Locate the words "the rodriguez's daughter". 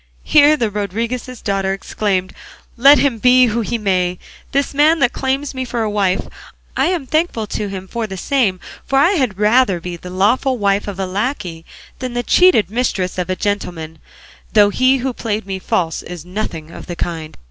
0.57-1.73